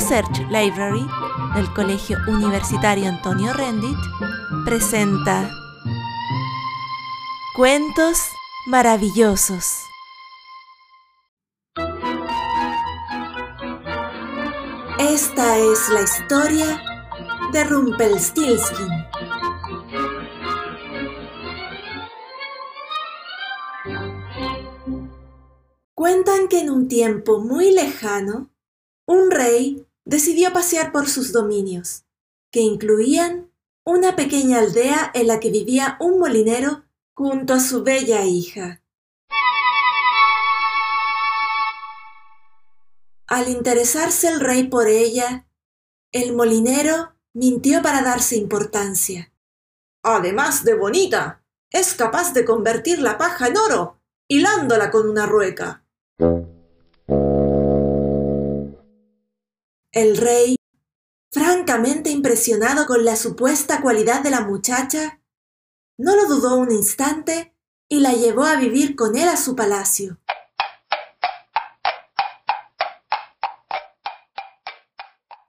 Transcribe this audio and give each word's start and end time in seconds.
Search 0.00 0.38
Library 0.48 1.04
del 1.56 1.72
Colegio 1.74 2.18
Universitario 2.28 3.08
Antonio 3.08 3.52
Rendich 3.52 3.98
presenta 4.64 5.50
Cuentos 7.56 8.18
maravillosos. 8.68 9.82
Esta 15.00 15.58
es 15.58 15.88
la 15.88 16.02
historia 16.02 16.82
de 17.52 17.64
Rumpelstiltskin. 17.64 18.88
Cuentan 25.94 26.46
que 26.48 26.60
en 26.60 26.70
un 26.70 26.86
tiempo 26.86 27.40
muy 27.40 27.72
lejano, 27.72 28.50
un 29.06 29.30
rey 29.30 29.87
decidió 30.08 30.54
pasear 30.54 30.90
por 30.90 31.06
sus 31.06 31.32
dominios, 31.32 32.06
que 32.50 32.60
incluían 32.60 33.52
una 33.84 34.16
pequeña 34.16 34.58
aldea 34.58 35.10
en 35.12 35.26
la 35.26 35.38
que 35.38 35.50
vivía 35.50 35.98
un 36.00 36.18
molinero 36.18 36.84
junto 37.14 37.52
a 37.52 37.60
su 37.60 37.84
bella 37.84 38.24
hija. 38.24 38.82
Al 43.26 43.50
interesarse 43.50 44.28
el 44.28 44.40
rey 44.40 44.64
por 44.68 44.88
ella, 44.88 45.46
el 46.10 46.34
molinero 46.34 47.14
mintió 47.34 47.82
para 47.82 48.00
darse 48.00 48.36
importancia. 48.36 49.30
Además 50.02 50.64
de 50.64 50.72
bonita, 50.72 51.44
es 51.70 51.92
capaz 51.92 52.32
de 52.32 52.46
convertir 52.46 53.02
la 53.02 53.18
paja 53.18 53.48
en 53.48 53.58
oro, 53.58 54.00
hilándola 54.26 54.90
con 54.90 55.10
una 55.10 55.26
rueca. 55.26 55.84
El 59.92 60.18
rey, 60.18 60.56
francamente 61.32 62.10
impresionado 62.10 62.86
con 62.86 63.06
la 63.06 63.16
supuesta 63.16 63.80
cualidad 63.80 64.22
de 64.22 64.30
la 64.30 64.42
muchacha, 64.42 65.22
no 65.96 66.14
lo 66.14 66.26
dudó 66.26 66.56
un 66.56 66.70
instante 66.70 67.54
y 67.88 68.00
la 68.00 68.12
llevó 68.12 68.44
a 68.44 68.56
vivir 68.56 68.96
con 68.96 69.16
él 69.16 69.28
a 69.28 69.38
su 69.38 69.56
palacio. 69.56 70.20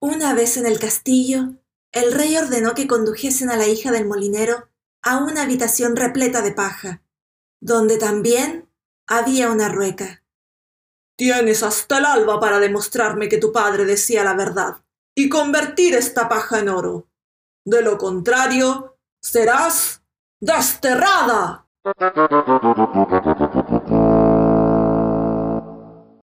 Una 0.00 0.34
vez 0.34 0.56
en 0.56 0.66
el 0.66 0.80
castillo, 0.80 1.54
el 1.92 2.12
rey 2.12 2.36
ordenó 2.36 2.74
que 2.74 2.88
condujesen 2.88 3.50
a 3.50 3.56
la 3.56 3.68
hija 3.68 3.92
del 3.92 4.04
molinero 4.04 4.68
a 5.00 5.18
una 5.18 5.42
habitación 5.42 5.94
repleta 5.94 6.42
de 6.42 6.50
paja, 6.50 7.02
donde 7.60 7.98
también 7.98 8.68
había 9.06 9.48
una 9.48 9.68
rueca. 9.68 10.23
Tienes 11.16 11.62
hasta 11.62 11.98
el 11.98 12.06
alba 12.06 12.40
para 12.40 12.58
demostrarme 12.58 13.28
que 13.28 13.38
tu 13.38 13.52
padre 13.52 13.84
decía 13.84 14.24
la 14.24 14.34
verdad 14.34 14.84
y 15.14 15.28
convertir 15.28 15.94
esta 15.94 16.28
paja 16.28 16.58
en 16.58 16.68
oro. 16.68 17.08
De 17.64 17.82
lo 17.82 17.98
contrario, 17.98 18.98
serás 19.22 20.02
desterrada. 20.40 21.68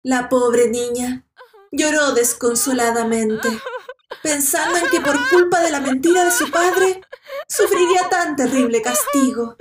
La 0.04 0.30
pobre 0.30 0.70
niña 0.70 1.26
lloró 1.72 2.12
desconsoladamente, 2.12 3.50
pensando 4.22 4.78
en 4.78 4.88
que 4.90 5.02
por 5.02 5.18
culpa 5.30 5.60
de 5.62 5.72
la 5.72 5.82
mentira 5.82 6.24
de 6.24 6.32
su 6.32 6.52
padre 6.52 7.02
sufriría 7.48 8.08
tan 8.10 8.36
terrible 8.36 8.82
castigo. 8.82 9.58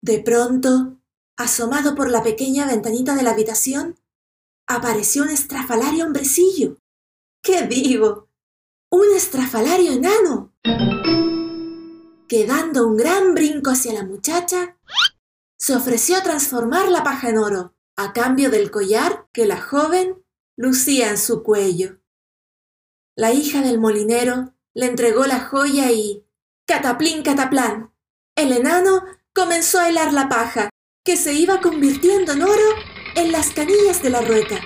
De 0.00 0.20
pronto, 0.20 0.98
asomado 1.36 1.94
por 1.94 2.10
la 2.10 2.22
pequeña 2.22 2.66
ventanita 2.66 3.14
de 3.14 3.22
la 3.22 3.30
habitación, 3.30 3.98
apareció 4.66 5.22
un 5.22 5.30
estrafalario 5.30 6.04
hombrecillo. 6.04 6.78
¿Qué 7.42 7.62
digo? 7.62 8.28
Un 8.90 9.06
estrafalario 9.14 9.92
enano. 9.92 10.52
Que 12.28 12.46
dando 12.46 12.86
un 12.86 12.96
gran 12.96 13.34
brinco 13.34 13.70
hacia 13.70 13.92
la 13.92 14.04
muchacha, 14.04 14.78
se 15.58 15.74
ofreció 15.74 16.16
a 16.16 16.22
transformar 16.22 16.88
la 16.88 17.02
paja 17.02 17.30
en 17.30 17.38
oro, 17.38 17.74
a 17.96 18.12
cambio 18.12 18.50
del 18.50 18.70
collar 18.70 19.28
que 19.32 19.46
la 19.46 19.60
joven 19.60 20.24
lucía 20.56 21.10
en 21.10 21.18
su 21.18 21.42
cuello. 21.42 21.98
La 23.16 23.32
hija 23.32 23.62
del 23.62 23.78
molinero 23.78 24.54
le 24.72 24.86
entregó 24.86 25.26
la 25.26 25.40
joya 25.40 25.92
y, 25.92 26.24
cataplín 26.66 27.22
cataplán, 27.22 27.92
el 28.36 28.52
enano 28.52 29.04
comenzó 29.32 29.78
a 29.78 29.88
helar 29.88 30.12
la 30.12 30.28
paja 30.28 30.70
que 31.04 31.18
se 31.18 31.34
iba 31.34 31.60
convirtiendo 31.60 32.32
en 32.32 32.42
oro 32.42 32.74
en 33.14 33.30
las 33.30 33.50
canillas 33.50 34.02
de 34.02 34.08
la 34.08 34.22
rueca, 34.22 34.58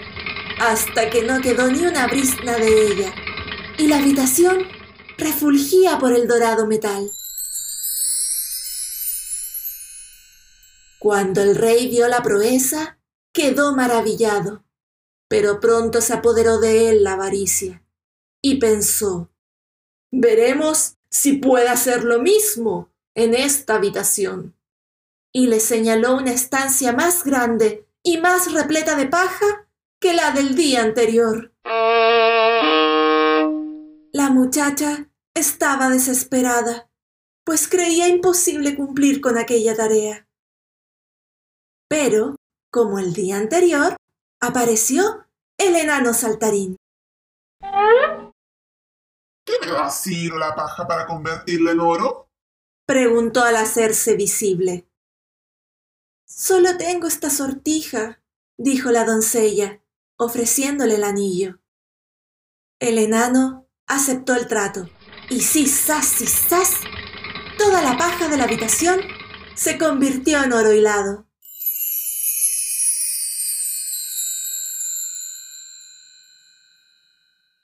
hasta 0.60 1.10
que 1.10 1.22
no 1.22 1.40
quedó 1.40 1.68
ni 1.68 1.84
una 1.84 2.06
brisna 2.06 2.56
de 2.58 2.86
ella, 2.86 3.12
y 3.76 3.88
la 3.88 3.98
habitación 3.98 4.68
refulgía 5.18 5.98
por 5.98 6.12
el 6.12 6.28
dorado 6.28 6.68
metal. 6.68 7.10
Cuando 11.00 11.42
el 11.42 11.56
rey 11.56 11.88
vio 11.88 12.06
la 12.06 12.22
proeza, 12.22 13.00
quedó 13.32 13.74
maravillado, 13.74 14.64
pero 15.26 15.58
pronto 15.58 16.00
se 16.00 16.12
apoderó 16.12 16.60
de 16.60 16.88
él 16.88 17.02
la 17.02 17.14
avaricia, 17.14 17.84
y 18.40 18.60
pensó, 18.60 19.28
veremos 20.12 20.94
si 21.10 21.32
puede 21.32 21.68
hacer 21.68 22.04
lo 22.04 22.20
mismo 22.20 22.90
en 23.16 23.34
esta 23.34 23.74
habitación 23.74 24.57
y 25.32 25.46
le 25.46 25.60
señaló 25.60 26.16
una 26.16 26.32
estancia 26.32 26.92
más 26.92 27.24
grande 27.24 27.86
y 28.02 28.18
más 28.18 28.52
repleta 28.52 28.96
de 28.96 29.06
paja 29.06 29.68
que 30.00 30.12
la 30.14 30.30
del 30.30 30.54
día 30.54 30.82
anterior. 30.82 31.52
La 34.12 34.30
muchacha 34.30 35.08
estaba 35.34 35.90
desesperada, 35.90 36.88
pues 37.44 37.68
creía 37.68 38.08
imposible 38.08 38.76
cumplir 38.76 39.20
con 39.20 39.38
aquella 39.38 39.76
tarea. 39.76 40.26
Pero, 41.88 42.36
como 42.70 42.98
el 42.98 43.12
día 43.14 43.36
anterior, 43.36 43.96
apareció 44.40 45.26
el 45.58 45.76
enano 45.76 46.12
saltarín. 46.12 46.76
¿Qué 49.44 49.54
me 49.62 49.72
va 49.72 49.82
a 49.82 49.86
decir 49.86 50.32
la 50.34 50.54
paja 50.54 50.86
para 50.86 51.06
convertirla 51.06 51.72
en 51.72 51.80
oro? 51.80 52.28
Preguntó 52.86 53.42
al 53.42 53.56
hacerse 53.56 54.14
visible. 54.14 54.87
Solo 56.30 56.76
tengo 56.76 57.08
esta 57.08 57.30
sortija, 57.30 58.22
dijo 58.58 58.90
la 58.90 59.06
doncella, 59.06 59.80
ofreciéndole 60.18 60.96
el 60.96 61.04
anillo. 61.04 61.58
El 62.78 62.98
enano 62.98 63.66
aceptó 63.86 64.34
el 64.34 64.46
trato, 64.46 64.90
y 65.30 65.40
¡zas, 65.40 66.06
zas! 66.06 66.74
toda 67.56 67.82
la 67.82 67.96
paja 67.96 68.28
de 68.28 68.36
la 68.36 68.44
habitación 68.44 69.00
se 69.54 69.78
convirtió 69.78 70.42
en 70.44 70.52
oro 70.52 70.72
hilado. 70.72 71.26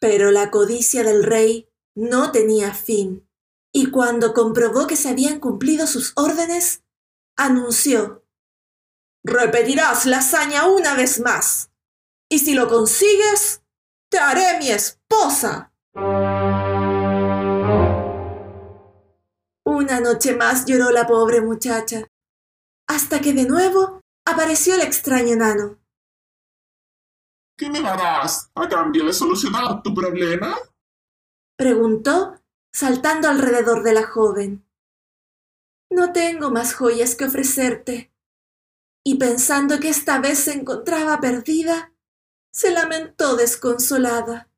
Pero 0.00 0.30
la 0.30 0.50
codicia 0.50 1.04
del 1.04 1.22
rey 1.22 1.68
no 1.94 2.32
tenía 2.32 2.72
fin, 2.72 3.28
y 3.72 3.90
cuando 3.90 4.32
comprobó 4.32 4.86
que 4.86 4.96
se 4.96 5.10
habían 5.10 5.38
cumplido 5.38 5.86
sus 5.86 6.12
órdenes, 6.16 6.82
anunció 7.36 8.23
Repetirás 9.24 10.04
la 10.04 10.18
hazaña 10.18 10.66
una 10.66 10.94
vez 10.94 11.18
más. 11.20 11.70
Y 12.28 12.40
si 12.40 12.52
lo 12.52 12.68
consigues, 12.68 13.62
te 14.10 14.18
haré 14.18 14.58
mi 14.58 14.70
esposa. 14.70 15.72
Una 19.64 20.00
noche 20.00 20.36
más 20.36 20.66
lloró 20.66 20.90
la 20.90 21.06
pobre 21.06 21.40
muchacha, 21.40 22.06
hasta 22.86 23.20
que 23.20 23.32
de 23.32 23.46
nuevo 23.46 24.02
apareció 24.26 24.74
el 24.74 24.82
extraño 24.82 25.36
nano. 25.36 25.78
¿Qué 27.56 27.70
me 27.70 27.80
darás 27.80 28.50
a 28.54 28.68
cambio 28.68 29.06
de 29.06 29.12
solucionar 29.12 29.82
tu 29.82 29.94
problema? 29.94 30.56
preguntó, 31.56 32.40
saltando 32.72 33.28
alrededor 33.28 33.82
de 33.84 33.92
la 33.94 34.06
joven. 34.06 34.68
No 35.90 36.12
tengo 36.12 36.50
más 36.50 36.74
joyas 36.74 37.14
que 37.14 37.24
ofrecerte, 37.24 38.13
y 39.04 39.16
pensando 39.16 39.78
que 39.78 39.90
esta 39.90 40.18
vez 40.18 40.38
se 40.38 40.54
encontraba 40.54 41.20
perdida, 41.20 41.92
se 42.50 42.70
lamentó 42.70 43.36
desconsolada. 43.36 44.48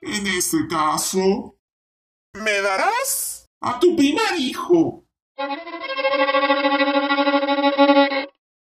En 0.00 0.26
ese 0.26 0.66
caso, 0.68 1.56
me 2.32 2.60
darás 2.60 3.48
a 3.60 3.78
tu 3.78 3.94
primer 3.96 4.38
hijo. 4.38 5.04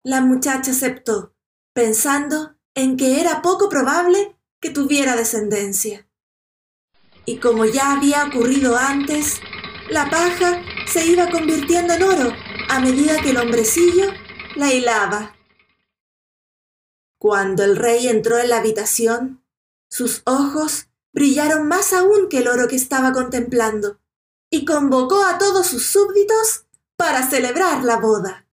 La 0.03 0.21
muchacha 0.21 0.71
aceptó, 0.71 1.35
pensando 1.73 2.55
en 2.75 2.95
que 2.95 3.19
era 3.19 3.41
poco 3.41 3.67
probable 3.67 4.37
que 4.61 4.69
tuviera 4.69 5.17
descendencia. 5.17 6.07
Y 7.25 7.37
como 7.37 7.65
ya 7.65 7.91
había 7.91 8.25
ocurrido 8.25 8.77
antes, 8.77 9.41
la 9.89 10.09
paja 10.09 10.61
se 10.87 11.05
iba 11.05 11.29
convirtiendo 11.29 11.93
en 11.93 12.03
oro 12.03 12.33
a 12.69 12.79
medida 12.79 13.21
que 13.21 13.31
el 13.31 13.37
hombrecillo 13.37 14.05
la 14.55 14.73
hilaba. 14.73 15.35
Cuando 17.17 17.63
el 17.63 17.75
rey 17.75 18.07
entró 18.07 18.37
en 18.37 18.49
la 18.49 18.57
habitación, 18.57 19.43
sus 19.89 20.21
ojos 20.25 20.87
brillaron 21.11 21.67
más 21.67 21.91
aún 21.93 22.29
que 22.29 22.39
el 22.39 22.47
oro 22.47 22.67
que 22.67 22.75
estaba 22.75 23.11
contemplando, 23.11 23.99
y 24.51 24.65
convocó 24.65 25.23
a 25.23 25.37
todos 25.37 25.67
sus 25.67 25.85
súbditos 25.85 26.65
para 26.95 27.27
celebrar 27.27 27.83
la 27.83 27.97
boda. 27.97 28.47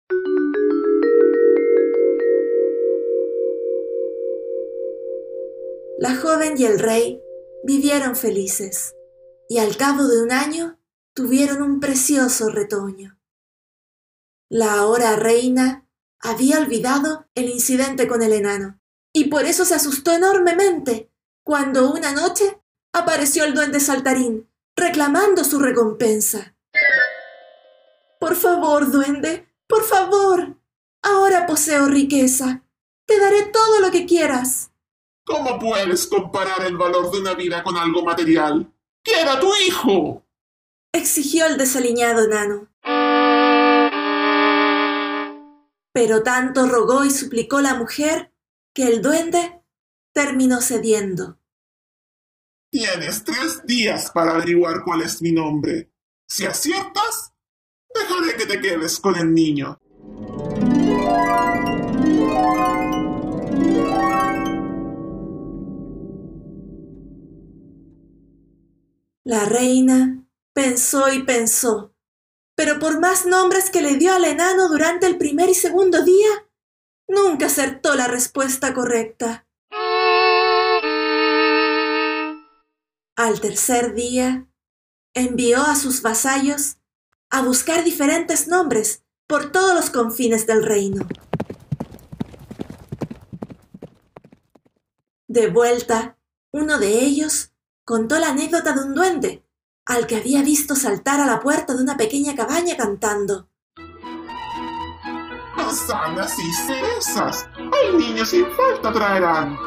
La 5.97 6.15
joven 6.15 6.55
y 6.57 6.65
el 6.65 6.79
rey 6.79 7.21
vivieron 7.63 8.15
felices, 8.15 8.95
y 9.49 9.57
al 9.57 9.75
cabo 9.77 10.07
de 10.07 10.21
un 10.21 10.31
año 10.31 10.79
tuvieron 11.13 11.61
un 11.61 11.79
precioso 11.79 12.49
retoño. 12.49 13.19
La 14.49 14.73
ahora 14.73 15.15
reina 15.15 15.87
había 16.19 16.59
olvidado 16.59 17.27
el 17.35 17.49
incidente 17.49 18.07
con 18.07 18.21
el 18.21 18.33
enano, 18.33 18.79
y 19.13 19.25
por 19.25 19.45
eso 19.45 19.65
se 19.65 19.75
asustó 19.75 20.11
enormemente 20.11 21.11
cuando 21.43 21.91
una 21.91 22.11
noche 22.11 22.61
apareció 22.93 23.43
el 23.43 23.53
duende 23.53 23.79
saltarín 23.79 24.49
reclamando 24.75 25.43
su 25.43 25.59
recompensa. 25.59 26.55
Por 28.19 28.35
favor, 28.35 28.91
duende, 28.91 29.47
por 29.67 29.83
favor. 29.83 30.57
Ahora 31.01 31.45
poseo 31.45 31.87
riqueza. 31.87 32.63
Te 33.05 33.19
daré 33.19 33.43
todo 33.43 33.81
lo 33.81 33.91
que 33.91 34.05
quieras. 34.05 34.71
¿Cómo 35.25 35.59
puedes 35.59 36.07
comparar 36.07 36.65
el 36.65 36.77
valor 36.77 37.11
de 37.11 37.19
una 37.19 37.33
vida 37.33 37.63
con 37.63 37.77
algo 37.77 38.03
material? 38.03 38.73
¡Quiera 39.03 39.39
tu 39.39 39.53
hijo! 39.67 40.22
Exigió 40.93 41.47
el 41.47 41.57
desaliñado 41.57 42.23
enano. 42.23 42.69
Pero 45.91 46.23
tanto 46.23 46.67
rogó 46.67 47.03
y 47.03 47.11
suplicó 47.11 47.61
la 47.61 47.75
mujer 47.75 48.31
que 48.73 48.87
el 48.87 49.01
duende 49.01 49.61
terminó 50.13 50.61
cediendo. 50.61 51.39
Tienes 52.71 53.23
tres 53.23 53.65
días 53.65 54.11
para 54.11 54.31
averiguar 54.31 54.83
cuál 54.83 55.01
es 55.01 55.21
mi 55.21 55.31
nombre. 55.31 55.91
Si 56.27 56.45
aciertas, 56.45 57.33
dejaré 57.93 58.35
que 58.37 58.45
te 58.45 58.61
quedes 58.61 58.99
con 58.99 59.15
el 59.15 59.33
niño. 59.33 59.77
La 69.25 69.45
reina 69.45 70.22
pensó 70.53 71.11
y 71.11 71.23
pensó, 71.23 71.93
pero 72.55 72.79
por 72.79 72.99
más 72.99 73.25
nombres 73.25 73.69
que 73.69 73.81
le 73.81 73.95
dio 73.95 74.13
al 74.13 74.25
enano 74.25 74.69
durante 74.69 75.07
el 75.07 75.17
primer 75.17 75.49
y 75.49 75.55
segundo 75.55 76.03
día, 76.03 76.47
nunca 77.07 77.47
acertó 77.47 77.95
la 77.95 78.07
respuesta 78.07 78.73
correcta. 78.73 79.47
Al 83.15 83.41
tercer 83.41 83.93
día, 83.93 84.47
envió 85.13 85.61
a 85.61 85.75
sus 85.75 86.01
vasallos 86.01 86.77
a 87.29 87.41
buscar 87.41 87.83
diferentes 87.83 88.47
nombres 88.47 89.03
por 89.27 89.51
todos 89.51 89.73
los 89.73 89.89
confines 89.89 90.45
del 90.45 90.63
reino. 90.63 91.07
De 95.27 95.47
vuelta, 95.49 96.19
uno 96.51 96.77
de 96.77 96.99
ellos 96.99 97.51
contó 97.85 98.19
la 98.19 98.29
anécdota 98.29 98.73
de 98.73 98.83
un 98.83 98.93
duende 98.93 99.42
al 99.85 100.07
que 100.07 100.17
había 100.17 100.41
visto 100.41 100.75
saltar 100.75 101.19
a 101.19 101.25
la 101.25 101.39
puerta 101.39 101.73
de 101.73 101.83
una 101.83 101.97
pequeña 101.97 102.35
cabaña 102.35 102.77
cantando. 102.77 103.49
Manzanas 105.55 106.37
y 106.39 106.53
cerezas, 106.53 107.47
al 107.55 107.97
niño 107.97 108.25
sin 108.25 108.45
falta 108.51 108.91
traerán. 108.91 109.57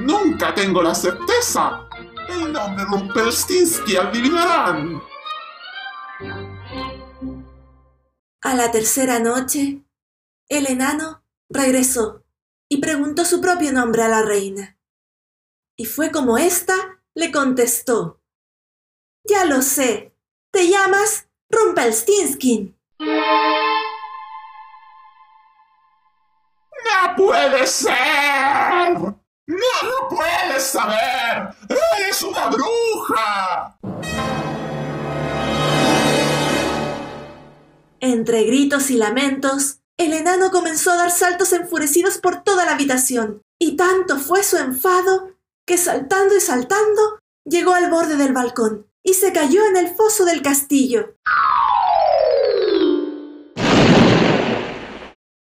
Nunca 0.00 0.54
tengo 0.54 0.82
la 0.82 0.94
certeza. 0.94 1.88
El 2.28 2.52
nombre 2.52 2.84
Rumpelstiltskin 2.84 3.98
adivinarán. 3.98 5.02
A 8.42 8.54
la 8.54 8.70
tercera 8.70 9.18
noche, 9.18 9.82
el 10.48 10.66
enano 10.66 11.24
regresó 11.48 12.24
y 12.68 12.78
preguntó 12.78 13.24
su 13.24 13.40
propio 13.40 13.72
nombre 13.72 14.02
a 14.02 14.08
la 14.08 14.22
reina. 14.22 14.78
Y 15.76 15.84
fue 15.86 16.10
como 16.10 16.38
ésta 16.38 16.74
le 17.14 17.32
contestó. 17.32 18.20
Ya 19.28 19.44
lo 19.44 19.60
sé, 19.60 20.14
te 20.52 20.68
llamas 20.68 21.26
Rumpelstiltskin. 21.50 22.78
¡No 23.00 23.16
puede 27.16 27.66
ser! 27.66 28.92
¡No 28.92 29.16
lo 29.48 30.08
puedes 30.08 30.62
saber! 30.62 31.56
¡Eres 31.98 32.22
una 32.22 32.46
bruja! 32.46 33.78
Entre 37.98 38.44
gritos 38.44 38.90
y 38.90 38.96
lamentos, 38.96 39.80
el 39.98 40.12
enano 40.12 40.52
comenzó 40.52 40.92
a 40.92 40.96
dar 40.96 41.10
saltos 41.10 41.52
enfurecidos 41.52 42.18
por 42.18 42.44
toda 42.44 42.64
la 42.64 42.74
habitación, 42.74 43.42
y 43.58 43.76
tanto 43.76 44.18
fue 44.18 44.44
su 44.44 44.56
enfado 44.56 45.32
que 45.66 45.78
saltando 45.78 46.36
y 46.36 46.40
saltando 46.40 47.18
llegó 47.44 47.74
al 47.74 47.90
borde 47.90 48.16
del 48.16 48.32
balcón 48.32 48.86
y 49.06 49.14
se 49.14 49.32
cayó 49.32 49.64
en 49.66 49.78
el 49.78 49.94
foso 49.94 50.26
del 50.26 50.42
castillo. 50.42 51.16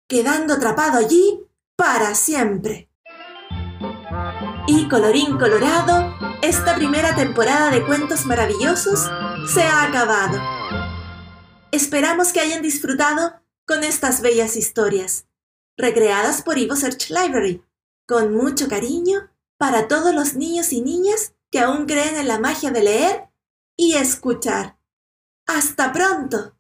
quedando 0.08 0.54
atrapado 0.54 0.98
allí 0.98 1.46
para 1.76 2.14
siempre. 2.14 2.90
Y 4.66 4.88
colorín 4.88 5.38
colorado, 5.38 6.14
esta 6.42 6.74
primera 6.74 7.14
temporada 7.14 7.70
de 7.70 7.84
cuentos 7.84 8.24
maravillosos 8.24 9.08
se 9.52 9.62
ha 9.62 9.84
acabado. 9.84 10.40
Esperamos 11.72 12.32
que 12.32 12.40
hayan 12.40 12.62
disfrutado 12.62 13.42
con 13.66 13.84
estas 13.84 14.22
bellas 14.22 14.56
historias, 14.56 15.26
recreadas 15.76 16.40
por 16.40 16.56
Ivo 16.56 16.74
Search 16.74 17.10
Library, 17.10 17.62
con 18.06 18.34
mucho 18.34 18.66
cariño 18.66 19.30
para 19.58 19.88
todos 19.88 20.14
los 20.14 20.34
niños 20.34 20.72
y 20.72 20.80
niñas 20.80 21.34
que 21.50 21.60
aún 21.60 21.84
creen 21.84 22.16
en 22.16 22.28
la 22.28 22.38
magia 22.38 22.70
de 22.70 22.82
leer 22.82 23.27
y 23.78 23.94
escuchar. 23.94 24.76
¡Hasta 25.46 25.92
pronto! 25.92 26.57